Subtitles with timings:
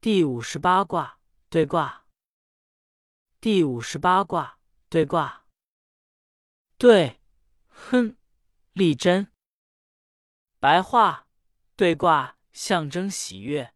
[0.00, 1.18] 第五十八卦
[1.48, 2.06] 对卦。
[3.40, 5.44] 第五十八卦对卦。
[6.76, 7.20] 对，
[7.66, 8.16] 哼，
[8.74, 9.32] 利贞。
[10.60, 11.26] 白话
[11.74, 13.74] 对卦象征喜悦，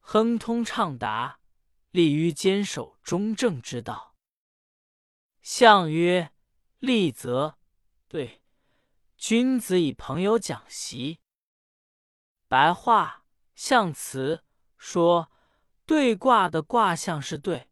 [0.00, 1.38] 亨通畅达，
[1.92, 4.16] 利于坚守中正之道。
[5.42, 6.32] 象曰：
[6.80, 7.56] 利则
[8.08, 8.42] 对，
[9.16, 11.20] 君子以朋友讲习。
[12.48, 13.24] 白话
[13.54, 14.44] 象辞
[14.76, 15.30] 说，
[15.84, 17.68] 对卦的卦象是对，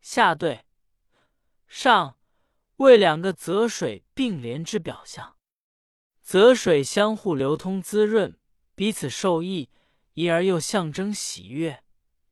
[0.00, 0.66] 下对，
[1.66, 2.18] 上
[2.76, 5.36] 为两个泽水并联之表象。
[6.22, 8.38] 泽水相互流通滋润，
[8.74, 9.70] 彼此受益，
[10.12, 11.82] 因而又象征喜悦。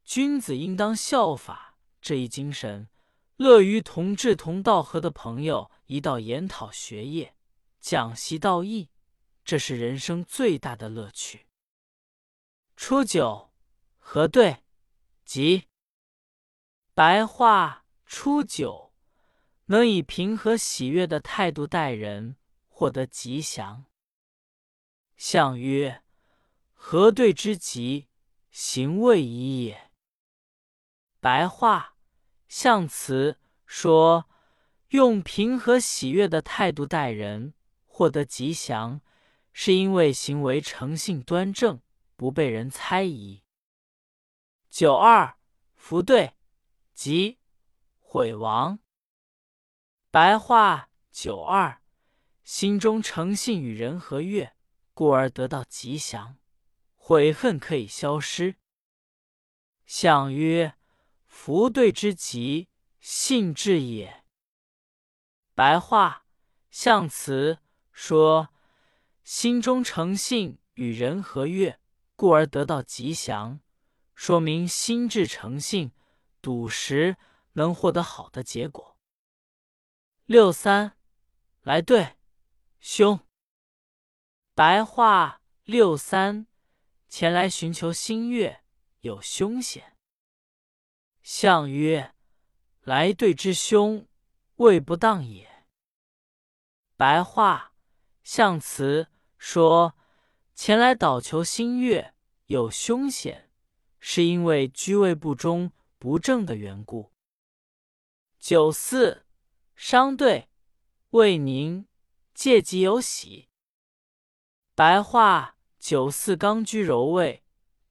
[0.04, 2.88] 君子应当效法这一精神，
[3.36, 7.34] 乐于同志同道合的朋友一道研讨学业、
[7.80, 8.90] 讲习道义，
[9.44, 11.46] 这是人生最大的乐趣。
[12.76, 13.50] 初九，
[13.98, 14.58] 和对，
[15.26, 15.64] 吉。
[16.94, 18.94] 白话：初九，
[19.66, 22.36] 能以平和喜悦的态度待人。
[22.68, 23.86] 获得吉祥。
[25.16, 26.02] 象曰：
[26.74, 28.08] 何对之吉，
[28.50, 29.90] 行未已也。
[31.20, 31.96] 白话
[32.46, 34.28] 象辞说，
[34.88, 37.54] 用平和喜悦的态度待人，
[37.86, 39.00] 获得吉祥，
[39.54, 41.80] 是因为行为诚信端正，
[42.14, 43.42] 不被人猜疑。
[44.78, 45.38] 九二，
[45.74, 46.34] 福对，
[46.92, 47.38] 吉，
[47.98, 48.78] 毁亡。
[50.10, 51.80] 白话九二。
[52.44, 54.54] 心中诚信与人和悦，
[54.92, 56.36] 故而得到吉祥；
[56.94, 58.56] 悔恨可以消失。
[59.86, 60.74] 象曰：
[61.24, 62.68] 福对之吉，
[63.00, 64.24] 信至也。
[65.54, 66.26] 白话
[66.70, 67.60] 象辞
[67.92, 68.50] 说：
[69.24, 71.80] 心中诚信与人和悦，
[72.14, 73.58] 故而得到吉祥，
[74.16, 75.92] 说明心智诚信、
[76.42, 77.16] 笃实，
[77.52, 78.98] 能获得好的结果。
[80.24, 80.96] 六三
[81.62, 82.16] 来对。
[82.80, 83.20] 凶。
[84.54, 86.46] 白话六三，
[87.08, 88.62] 前来寻求新月，
[89.00, 89.96] 有凶险。
[91.22, 92.14] 象曰：
[92.82, 94.06] 来对之凶，
[94.56, 95.66] 未不当也。
[96.96, 97.74] 白话
[98.22, 99.94] 象辞说，
[100.54, 102.14] 前来祷求新月
[102.46, 103.45] 有凶险，
[104.00, 107.12] 是因为居位不忠不正的缘故。
[108.38, 109.26] 九四，
[109.74, 110.48] 商对，
[111.10, 111.86] 未宁。
[112.34, 113.48] 借吉有喜。
[114.74, 117.42] 白话：九四刚居柔位，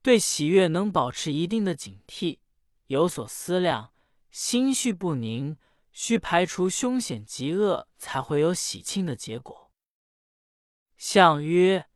[0.04, 2.38] 对喜悦能保持一定的警惕，
[2.86, 3.92] 有所思量，
[4.30, 5.58] 心绪不宁，
[5.92, 9.72] 需排除凶险极恶，才会有喜庆的结果。
[10.96, 11.88] 象曰：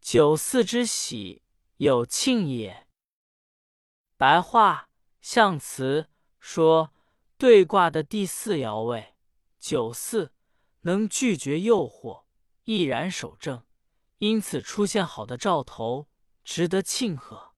[0.00, 1.42] 九四之喜，
[1.76, 2.86] 有庆也。
[4.20, 4.90] 白话
[5.22, 6.92] 象辞说，
[7.38, 9.14] 对卦的第四爻位
[9.58, 10.34] 九四。
[10.82, 12.24] 能拒绝诱惑，
[12.64, 13.64] 毅然守正，
[14.18, 16.10] 因此出现好的兆头，
[16.44, 17.54] 值得庆贺。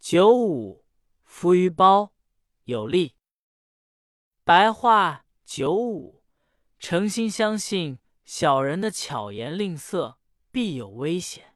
[0.00, 0.84] 九五，
[1.22, 2.12] 浮于包，
[2.64, 3.14] 有利。
[4.42, 6.24] 白话：九五，
[6.80, 10.18] 诚心相信小人的巧言令色，
[10.50, 11.54] 必有危险。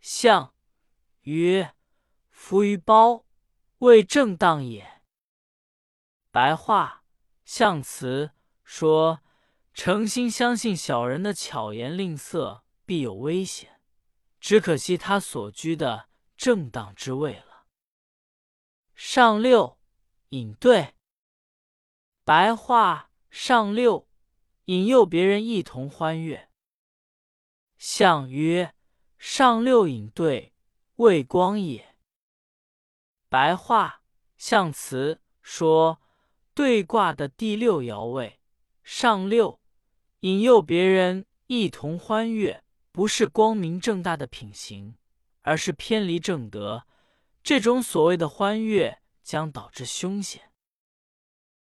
[0.00, 0.54] 象
[1.20, 1.75] 曰：
[2.36, 3.24] 浮于包，
[3.78, 5.02] 未正当也。
[6.30, 7.02] 白话：
[7.44, 8.30] 象辞。
[8.62, 9.20] 说
[9.72, 13.80] ：“诚心相信小人的巧言令色必有危险，
[14.38, 17.66] 只可惜他所居的正当之位了。”
[18.94, 19.78] 上六，
[20.28, 20.94] 引对。
[22.22, 24.06] 白话：上六，
[24.66, 26.50] 引诱别人一同欢悦。
[27.78, 28.74] 象曰：
[29.18, 30.54] 上六引对，
[30.96, 31.95] 未光也。
[33.28, 34.02] 白话
[34.36, 36.00] 象辞说，
[36.54, 38.38] 对卦的第六爻位。
[38.82, 39.60] 上六，
[40.20, 44.94] 引诱别人一同欢悦，不是光明正大的品行，
[45.42, 46.84] 而是偏离正德。
[47.42, 50.45] 这种所谓的欢悦，将导致凶险。